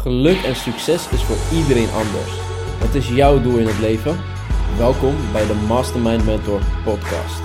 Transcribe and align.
Geluk 0.00 0.42
en 0.42 0.56
succes 0.56 1.08
is 1.08 1.22
voor 1.22 1.58
iedereen 1.58 1.90
anders. 1.90 2.30
Wat 2.78 2.94
is 2.94 3.08
jouw 3.08 3.42
doel 3.42 3.58
in 3.58 3.66
het 3.66 3.78
leven? 3.78 4.16
Welkom 4.78 5.32
bij 5.32 5.46
de 5.46 5.54
Mastermind 5.54 6.24
Mentor 6.24 6.62
podcast. 6.84 7.42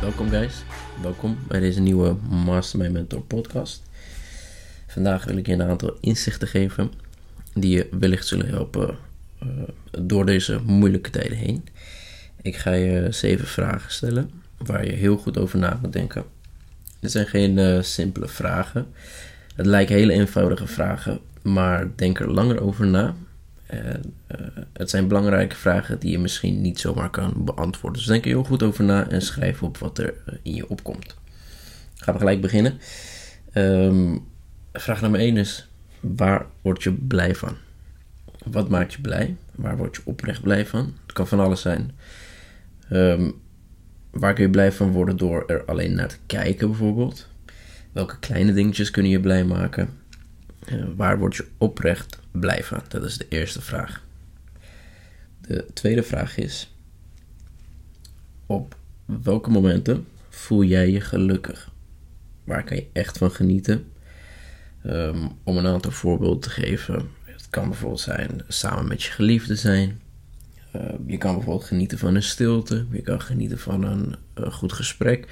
Welkom 0.00 0.28
guys, 0.28 0.54
welkom 1.02 1.38
bij 1.46 1.60
deze 1.60 1.80
nieuwe 1.80 2.16
Mastermind 2.44 2.92
Mentor 2.92 3.22
podcast. 3.22 3.82
Vandaag 4.86 5.24
wil 5.24 5.36
ik 5.36 5.46
je 5.46 5.52
een 5.52 5.62
aantal 5.62 5.96
inzichten 6.00 6.48
geven 6.48 6.92
die 7.54 7.76
je 7.76 7.88
wellicht 7.90 8.26
zullen 8.26 8.48
helpen 8.48 8.96
uh, 9.42 9.48
door 9.90 10.26
deze 10.26 10.60
moeilijke 10.64 11.10
tijden 11.10 11.38
heen. 11.38 11.68
Ik 12.42 12.56
ga 12.56 12.72
je 12.72 13.06
zeven 13.10 13.46
vragen 13.46 13.92
stellen 13.92 14.30
waar 14.56 14.84
je 14.84 14.92
heel 14.92 15.16
goed 15.16 15.38
over 15.38 15.58
na 15.58 15.78
moet 15.82 15.92
denken. 15.92 16.24
Dit 17.00 17.10
zijn 17.10 17.26
geen 17.26 17.58
uh, 17.58 17.82
simpele 17.82 18.28
vragen. 18.28 18.86
Het 19.58 19.66
lijken 19.66 19.96
hele 19.96 20.12
eenvoudige 20.12 20.66
vragen, 20.66 21.20
maar 21.42 21.86
denk 21.96 22.20
er 22.20 22.30
langer 22.30 22.60
over 22.60 22.86
na. 22.86 23.14
En, 23.66 24.14
uh, 24.40 24.46
het 24.72 24.90
zijn 24.90 25.08
belangrijke 25.08 25.56
vragen 25.56 25.98
die 25.98 26.10
je 26.10 26.18
misschien 26.18 26.60
niet 26.60 26.80
zomaar 26.80 27.10
kan 27.10 27.32
beantwoorden. 27.36 27.98
Dus 27.98 28.08
denk 28.08 28.24
er 28.24 28.30
heel 28.30 28.44
goed 28.44 28.62
over 28.62 28.84
na 28.84 29.08
en 29.08 29.22
schrijf 29.22 29.62
op 29.62 29.78
wat 29.78 29.98
er 29.98 30.14
in 30.42 30.54
je 30.54 30.68
opkomt. 30.68 31.16
Gaan 31.94 32.14
we 32.14 32.20
gelijk 32.20 32.40
beginnen. 32.40 32.78
Um, 33.54 34.24
vraag 34.72 35.00
nummer 35.00 35.20
1 35.20 35.36
is: 35.36 35.68
waar 36.00 36.46
word 36.62 36.82
je 36.82 36.92
blij 36.92 37.34
van? 37.34 37.56
Wat 38.44 38.68
maakt 38.68 38.92
je 38.92 39.00
blij? 39.00 39.36
Waar 39.54 39.76
word 39.76 39.96
je 39.96 40.02
oprecht 40.04 40.42
blij 40.42 40.66
van? 40.66 40.94
Het 41.02 41.12
kan 41.12 41.26
van 41.26 41.40
alles 41.40 41.60
zijn. 41.60 41.90
Um, 42.92 43.34
waar 44.10 44.34
kun 44.34 44.44
je 44.44 44.50
blij 44.50 44.72
van 44.72 44.90
worden 44.90 45.16
door 45.16 45.44
er 45.46 45.64
alleen 45.64 45.94
naar 45.94 46.08
te 46.08 46.18
kijken, 46.26 46.68
bijvoorbeeld? 46.68 47.28
Welke 47.98 48.18
kleine 48.18 48.52
dingetjes 48.52 48.90
kunnen 48.90 49.12
je 49.12 49.20
blij 49.20 49.44
maken? 49.44 49.88
Uh, 50.72 50.84
waar 50.96 51.18
word 51.18 51.36
je 51.36 51.46
oprecht 51.56 52.18
blij 52.30 52.64
van? 52.64 52.82
Dat 52.88 53.04
is 53.04 53.18
de 53.18 53.26
eerste 53.28 53.60
vraag. 53.60 54.04
De 55.40 55.66
tweede 55.74 56.02
vraag 56.02 56.36
is: 56.36 56.74
op 58.46 58.76
welke 59.04 59.50
momenten 59.50 60.06
voel 60.28 60.64
jij 60.64 60.90
je 60.90 61.00
gelukkig? 61.00 61.70
Waar 62.44 62.64
kan 62.64 62.76
je 62.76 62.86
echt 62.92 63.18
van 63.18 63.30
genieten? 63.30 63.84
Um, 64.86 65.28
om 65.42 65.56
een 65.56 65.66
aantal 65.66 65.92
voorbeelden 65.92 66.40
te 66.40 66.50
geven. 66.50 67.08
Het 67.24 67.50
kan 67.50 67.68
bijvoorbeeld 67.68 68.00
zijn 68.00 68.42
samen 68.48 68.88
met 68.88 69.02
je 69.02 69.10
geliefde 69.10 69.56
zijn. 69.56 70.00
Uh, 70.76 70.82
je 71.06 71.18
kan 71.18 71.34
bijvoorbeeld 71.34 71.68
genieten 71.68 71.98
van 71.98 72.14
een 72.14 72.22
stilte. 72.22 72.86
Je 72.90 73.02
kan 73.02 73.20
genieten 73.20 73.58
van 73.58 73.82
een 73.84 74.14
uh, 74.38 74.52
goed 74.52 74.72
gesprek. 74.72 75.28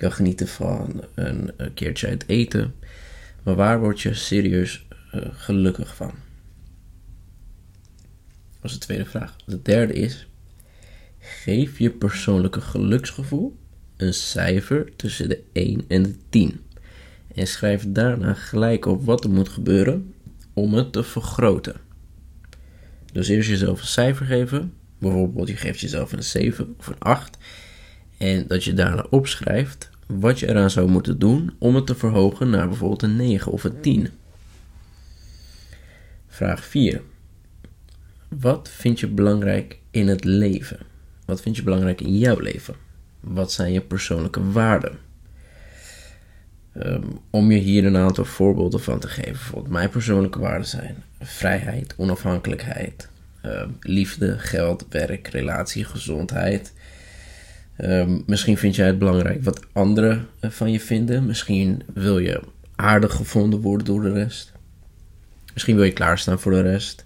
Kan 0.00 0.12
genieten 0.12 0.48
van 0.48 1.04
een, 1.14 1.50
keertje 1.74 2.06
uit 2.06 2.24
eten. 2.26 2.74
Maar 3.42 3.54
waar 3.54 3.80
word 3.80 4.00
je 4.00 4.14
serieus 4.14 4.86
uh, 5.14 5.22
gelukkig 5.32 5.94
van? 5.96 6.12
Dat 8.60 8.70
is 8.70 8.72
de 8.72 8.78
tweede 8.78 9.04
vraag. 9.04 9.36
De 9.46 9.62
derde 9.62 9.92
is: 9.92 10.28
geef 11.18 11.78
je 11.78 11.90
persoonlijke 11.90 12.60
geluksgevoel 12.60 13.58
een 13.96 14.14
cijfer 14.14 14.96
tussen 14.96 15.28
de 15.28 15.42
1 15.52 15.84
en 15.88 16.02
de 16.02 16.14
10. 16.28 16.60
En 17.34 17.46
schrijf 17.46 17.84
daarna 17.88 18.34
gelijk 18.34 18.86
op 18.86 19.04
wat 19.04 19.24
er 19.24 19.30
moet 19.30 19.48
gebeuren 19.48 20.14
om 20.52 20.74
het 20.74 20.92
te 20.92 21.02
vergroten. 21.02 21.76
Dus 23.12 23.28
eerst 23.28 23.48
jezelf 23.48 23.80
een 23.80 23.86
cijfer 23.86 24.26
geven. 24.26 24.72
Bijvoorbeeld, 24.98 25.48
je 25.48 25.56
geeft 25.56 25.80
jezelf 25.80 26.12
een 26.12 26.24
7 26.24 26.74
of 26.78 26.86
een 26.86 26.98
8. 26.98 27.38
En 28.20 28.46
dat 28.46 28.64
je 28.64 28.74
daarna 28.74 29.06
opschrijft 29.10 29.90
wat 30.06 30.38
je 30.38 30.48
eraan 30.48 30.70
zou 30.70 30.90
moeten 30.90 31.18
doen 31.18 31.54
om 31.58 31.74
het 31.74 31.86
te 31.86 31.94
verhogen 31.94 32.50
naar 32.50 32.68
bijvoorbeeld 32.68 33.02
een 33.02 33.16
9 33.16 33.52
of 33.52 33.64
een 33.64 33.80
10. 33.80 34.08
Vraag 36.28 36.64
4. 36.64 37.02
Wat 38.28 38.68
vind 38.68 39.00
je 39.00 39.08
belangrijk 39.08 39.78
in 39.90 40.08
het 40.08 40.24
leven? 40.24 40.78
Wat 41.24 41.42
vind 41.42 41.56
je 41.56 41.62
belangrijk 41.62 42.00
in 42.00 42.18
jouw 42.18 42.38
leven? 42.38 42.74
Wat 43.20 43.52
zijn 43.52 43.72
je 43.72 43.80
persoonlijke 43.80 44.50
waarden? 44.50 44.98
Um, 46.76 47.20
om 47.30 47.50
je 47.50 47.58
hier 47.58 47.84
een 47.84 47.96
aantal 47.96 48.24
voorbeelden 48.24 48.80
van 48.80 48.98
te 48.98 49.08
geven. 49.08 49.32
Bijvoorbeeld, 49.32 49.72
mijn 49.72 49.90
persoonlijke 49.90 50.38
waarden 50.38 50.66
zijn 50.66 51.02
vrijheid, 51.20 51.94
onafhankelijkheid, 51.96 53.08
um, 53.44 53.76
liefde, 53.80 54.38
geld, 54.38 54.86
werk, 54.90 55.28
relatie, 55.28 55.84
gezondheid. 55.84 56.72
Um, 57.84 58.22
misschien 58.26 58.56
vind 58.56 58.76
jij 58.76 58.86
het 58.86 58.98
belangrijk 58.98 59.44
wat 59.44 59.60
anderen 59.72 60.26
van 60.40 60.72
je 60.72 60.80
vinden. 60.80 61.26
Misschien 61.26 61.82
wil 61.94 62.18
je 62.18 62.40
aardig 62.76 63.14
gevonden 63.14 63.60
worden 63.60 63.86
door 63.86 64.02
de 64.02 64.12
rest. 64.12 64.52
Misschien 65.52 65.76
wil 65.76 65.84
je 65.84 65.92
klaarstaan 65.92 66.40
voor 66.40 66.52
de 66.52 66.62
rest. 66.62 67.04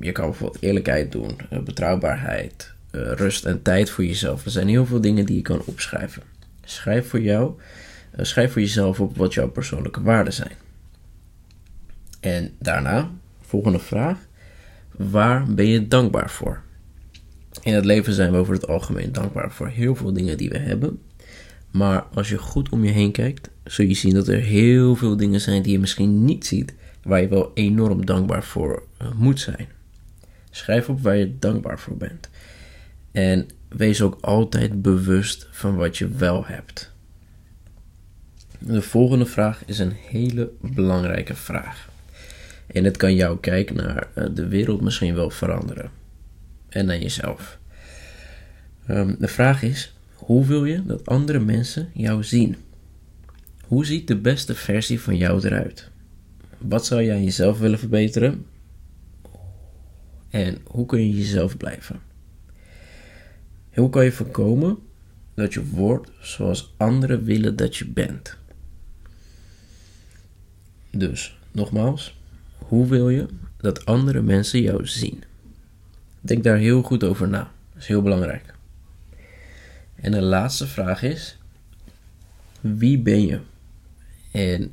je 0.00 0.12
kan 0.12 0.26
bijvoorbeeld 0.26 0.62
eerlijkheid 0.62 1.12
doen, 1.12 1.38
uh, 1.52 1.58
betrouwbaarheid, 1.58 2.72
uh, 2.90 3.12
rust 3.12 3.44
en 3.44 3.62
tijd 3.62 3.90
voor 3.90 4.04
jezelf. 4.04 4.44
Er 4.44 4.50
zijn 4.50 4.68
heel 4.68 4.86
veel 4.86 5.00
dingen 5.00 5.26
die 5.26 5.36
je 5.36 5.42
kan 5.42 5.62
opschrijven. 5.64 6.22
Schrijf 6.64 7.08
voor 7.08 7.20
jou 7.20 7.54
schrijf 8.16 8.52
voor 8.52 8.60
jezelf 8.60 9.00
op 9.00 9.16
wat 9.16 9.34
jouw 9.34 9.48
persoonlijke 9.48 10.02
waarden 10.02 10.32
zijn. 10.32 10.52
En 12.20 12.52
daarna, 12.58 13.10
volgende 13.40 13.78
vraag. 13.78 14.18
Waar 14.90 15.44
ben 15.44 15.66
je 15.66 15.88
dankbaar 15.88 16.30
voor? 16.30 16.62
In 17.62 17.74
het 17.74 17.84
leven 17.84 18.12
zijn 18.12 18.32
we 18.32 18.38
over 18.38 18.54
het 18.54 18.68
algemeen 18.68 19.12
dankbaar 19.12 19.52
voor 19.52 19.68
heel 19.68 19.94
veel 19.94 20.12
dingen 20.12 20.36
die 20.36 20.48
we 20.48 20.58
hebben. 20.58 21.00
Maar 21.70 22.04
als 22.14 22.28
je 22.28 22.38
goed 22.38 22.68
om 22.68 22.84
je 22.84 22.90
heen 22.90 23.12
kijkt, 23.12 23.50
zul 23.64 23.86
je 23.86 23.94
zien 23.94 24.14
dat 24.14 24.28
er 24.28 24.40
heel 24.40 24.96
veel 24.96 25.16
dingen 25.16 25.40
zijn 25.40 25.62
die 25.62 25.72
je 25.72 25.78
misschien 25.78 26.24
niet 26.24 26.46
ziet, 26.46 26.74
waar 27.02 27.20
je 27.20 27.28
wel 27.28 27.50
enorm 27.54 28.06
dankbaar 28.06 28.44
voor 28.44 28.82
moet 29.16 29.40
zijn. 29.40 29.68
Schrijf 30.50 30.88
op 30.88 31.00
waar 31.02 31.16
je 31.16 31.38
dankbaar 31.38 31.78
voor 31.78 31.96
bent. 31.96 32.28
En 33.12 33.48
wees 33.68 34.02
ook 34.02 34.18
altijd 34.20 34.82
bewust 34.82 35.48
van 35.50 35.76
wat 35.76 35.98
je 35.98 36.08
wel 36.08 36.46
hebt. 36.46 36.92
De 38.58 38.82
volgende 38.82 39.26
vraag 39.26 39.62
is 39.66 39.78
een 39.78 39.92
hele 40.08 40.50
belangrijke 40.60 41.34
vraag. 41.34 41.88
En 42.66 42.84
het 42.84 42.96
kan 42.96 43.14
jouw 43.14 43.36
kijk 43.36 43.72
naar 43.74 44.08
eh, 44.14 44.24
de 44.34 44.48
wereld 44.48 44.80
misschien 44.80 45.14
wel 45.14 45.30
veranderen. 45.30 46.01
En 46.72 46.86
naar 46.86 46.98
jezelf. 46.98 47.58
Um, 48.88 49.16
de 49.18 49.28
vraag 49.28 49.62
is: 49.62 49.94
hoe 50.14 50.46
wil 50.46 50.64
je 50.64 50.84
dat 50.84 51.06
andere 51.06 51.40
mensen 51.40 51.88
jou 51.94 52.24
zien? 52.24 52.56
Hoe 53.66 53.86
ziet 53.86 54.08
de 54.08 54.16
beste 54.16 54.54
versie 54.54 55.00
van 55.00 55.16
jou 55.16 55.46
eruit? 55.46 55.90
Wat 56.58 56.86
zou 56.86 57.02
jij 57.02 57.22
jezelf 57.22 57.58
willen 57.58 57.78
verbeteren? 57.78 58.46
En 60.30 60.58
hoe 60.64 60.86
kun 60.86 61.06
je 61.06 61.16
jezelf 61.16 61.56
blijven? 61.56 62.00
hoe 63.74 63.90
kan 63.90 64.04
je 64.04 64.12
voorkomen 64.12 64.78
dat 65.34 65.52
je 65.52 65.64
wordt 65.64 66.10
zoals 66.20 66.74
anderen 66.76 67.24
willen 67.24 67.56
dat 67.56 67.76
je 67.76 67.86
bent? 67.86 68.36
Dus, 70.90 71.38
nogmaals, 71.52 72.18
hoe 72.58 72.86
wil 72.86 73.08
je 73.08 73.26
dat 73.56 73.84
andere 73.84 74.22
mensen 74.22 74.62
jou 74.62 74.86
zien? 74.86 75.22
Denk 76.24 76.44
daar 76.44 76.56
heel 76.56 76.82
goed 76.82 77.04
over 77.04 77.28
na. 77.28 77.50
Dat 77.72 77.82
is 77.82 77.88
heel 77.88 78.02
belangrijk. 78.02 78.54
En 79.94 80.10
de 80.10 80.22
laatste 80.22 80.66
vraag 80.66 81.02
is: 81.02 81.38
wie 82.60 82.98
ben 82.98 83.26
je? 83.26 83.40
En 84.30 84.72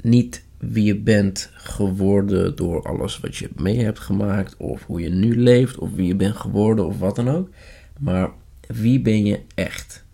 niet 0.00 0.44
wie 0.58 0.84
je 0.84 0.98
bent 0.98 1.50
geworden 1.54 2.56
door 2.56 2.82
alles 2.82 3.20
wat 3.20 3.36
je 3.36 3.50
mee 3.56 3.80
hebt 3.80 3.98
gemaakt, 3.98 4.56
of 4.56 4.84
hoe 4.84 5.00
je 5.00 5.08
nu 5.08 5.40
leeft, 5.40 5.78
of 5.78 5.94
wie 5.94 6.06
je 6.06 6.16
bent 6.16 6.36
geworden, 6.36 6.86
of 6.86 6.98
wat 6.98 7.16
dan 7.16 7.28
ook. 7.28 7.48
Maar 7.98 8.30
wie 8.66 9.00
ben 9.00 9.24
je 9.24 9.40
echt? 9.54 10.04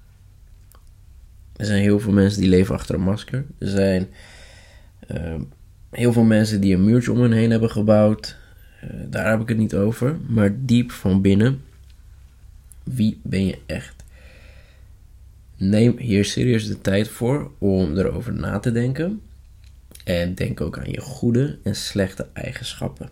Er 1.57 1.67
zijn 1.67 1.81
heel 1.81 2.01
veel 2.01 2.13
mensen 2.13 2.41
die 2.41 2.51
leven 2.51 2.75
achter 2.75 2.95
een 2.95 3.01
masker. 3.01 3.45
Er 3.59 3.69
zijn 3.69 4.09
uh, 5.15 5.35
heel 5.91 6.13
veel 6.13 6.23
mensen 6.23 6.61
die 6.61 6.75
een 6.75 6.85
muurtje 6.85 7.13
om 7.13 7.21
hen 7.21 7.33
heen 7.33 7.51
hebben 7.51 7.71
gebouwd. 7.71 8.37
Uh, 8.85 8.91
daar 9.09 9.31
heb 9.31 9.41
ik 9.41 9.49
het 9.49 9.59
niet 9.59 9.75
over. 9.75 10.19
Maar 10.29 10.51
diep 10.59 10.91
van 10.91 11.21
binnen. 11.21 11.63
Wie 12.83 13.21
ben 13.23 13.47
je 13.47 13.59
echt? 13.67 14.05
Neem 15.57 15.99
hier 15.99 16.25
serieus 16.25 16.67
de 16.67 16.81
tijd 16.81 17.09
voor 17.09 17.51
om 17.59 17.97
erover 17.97 18.33
na 18.33 18.59
te 18.59 18.73
denken. 18.73 19.21
En 20.05 20.35
denk 20.35 20.61
ook 20.61 20.79
aan 20.79 20.91
je 20.91 21.01
goede 21.01 21.59
en 21.63 21.77
slechte 21.77 22.27
eigenschappen. 22.33 23.09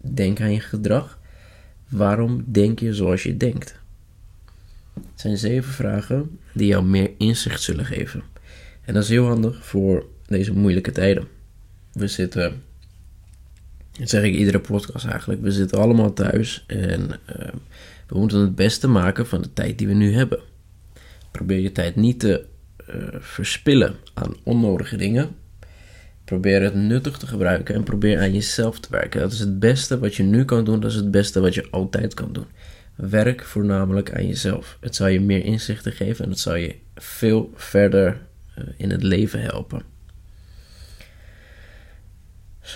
Denk 0.00 0.40
aan 0.40 0.52
je 0.52 0.60
gedrag. 0.60 1.18
Waarom 1.88 2.44
denk 2.46 2.78
je 2.78 2.94
zoals 2.94 3.22
je 3.22 3.36
denkt? 3.36 3.78
Het 4.94 5.20
zijn 5.20 5.36
zeven 5.36 5.72
vragen 5.72 6.38
die 6.52 6.66
jou 6.66 6.84
meer 6.84 7.10
inzicht 7.18 7.62
zullen 7.62 7.84
geven. 7.84 8.22
En 8.84 8.94
dat 8.94 9.02
is 9.02 9.08
heel 9.08 9.26
handig 9.26 9.66
voor 9.66 10.06
deze 10.26 10.52
moeilijke 10.52 10.92
tijden. 10.92 11.28
We 11.92 12.08
zitten, 12.08 12.62
dat 13.98 14.08
zeg 14.08 14.22
ik 14.22 14.34
iedere 14.34 14.60
podcast 14.60 15.06
eigenlijk, 15.06 15.42
we 15.42 15.50
zitten 15.50 15.78
allemaal 15.78 16.12
thuis 16.12 16.64
en 16.66 17.10
uh, 17.10 17.48
we 18.06 18.18
moeten 18.18 18.40
het 18.40 18.54
beste 18.54 18.88
maken 18.88 19.26
van 19.26 19.42
de 19.42 19.52
tijd 19.52 19.78
die 19.78 19.86
we 19.86 19.94
nu 19.94 20.14
hebben. 20.14 20.38
Probeer 21.30 21.58
je 21.58 21.72
tijd 21.72 21.96
niet 21.96 22.20
te 22.20 22.44
uh, 22.94 22.94
verspillen 23.18 23.94
aan 24.14 24.34
onnodige 24.42 24.96
dingen. 24.96 25.28
Probeer 26.24 26.62
het 26.62 26.74
nuttig 26.74 27.18
te 27.18 27.26
gebruiken 27.26 27.74
en 27.74 27.82
probeer 27.82 28.18
aan 28.18 28.32
jezelf 28.32 28.80
te 28.80 28.88
werken. 28.90 29.20
Dat 29.20 29.32
is 29.32 29.38
het 29.38 29.58
beste 29.58 29.98
wat 29.98 30.14
je 30.14 30.22
nu 30.22 30.44
kan 30.44 30.64
doen, 30.64 30.80
dat 30.80 30.90
is 30.90 30.96
het 30.96 31.10
beste 31.10 31.40
wat 31.40 31.54
je 31.54 31.66
altijd 31.70 32.14
kan 32.14 32.32
doen. 32.32 32.46
Werk 32.94 33.44
voornamelijk 33.44 34.14
aan 34.14 34.26
jezelf. 34.26 34.76
Het 34.80 34.96
zal 34.96 35.06
je 35.06 35.20
meer 35.20 35.44
inzichten 35.44 35.92
geven 35.92 36.24
en 36.24 36.30
het 36.30 36.40
zal 36.40 36.54
je 36.54 36.74
veel 36.94 37.52
verder 37.54 38.20
eh, 38.54 38.64
in 38.76 38.90
het 38.90 39.02
leven 39.02 39.40
helpen. 39.40 39.97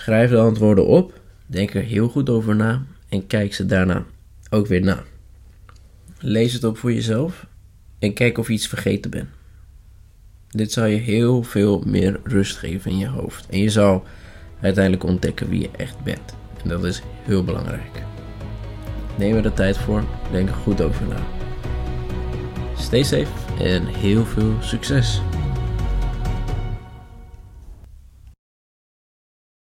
Schrijf 0.03 0.29
de 0.29 0.37
antwoorden 0.37 0.87
op, 0.87 1.19
denk 1.45 1.73
er 1.73 1.81
heel 1.81 2.07
goed 2.07 2.29
over 2.29 2.55
na 2.55 2.83
en 3.09 3.27
kijk 3.27 3.53
ze 3.53 3.65
daarna 3.65 4.05
ook 4.49 4.67
weer 4.67 4.81
na. 4.81 5.03
Lees 6.19 6.53
het 6.53 6.63
op 6.63 6.77
voor 6.77 6.93
jezelf 6.93 7.47
en 7.99 8.13
kijk 8.13 8.37
of 8.37 8.47
je 8.47 8.53
iets 8.53 8.67
vergeten 8.67 9.11
bent. 9.11 9.29
Dit 10.49 10.71
zal 10.71 10.85
je 10.85 10.97
heel 10.97 11.43
veel 11.43 11.83
meer 11.85 12.19
rust 12.23 12.57
geven 12.57 12.91
in 12.91 12.97
je 12.97 13.07
hoofd. 13.07 13.47
En 13.49 13.59
je 13.59 13.69
zal 13.69 14.03
uiteindelijk 14.61 15.03
ontdekken 15.03 15.49
wie 15.49 15.61
je 15.61 15.69
echt 15.77 16.03
bent. 16.03 16.35
En 16.63 16.69
dat 16.69 16.83
is 16.83 17.01
heel 17.21 17.43
belangrijk. 17.43 18.03
Neem 19.17 19.35
er 19.35 19.43
de 19.43 19.53
tijd 19.53 19.77
voor. 19.77 20.03
Denk 20.31 20.49
er 20.49 20.55
goed 20.55 20.81
over 20.81 21.07
na. 21.07 21.25
Stay 22.77 23.03
safe 23.03 23.63
en 23.63 23.85
heel 23.85 24.25
veel 24.25 24.53
succes. 24.61 25.21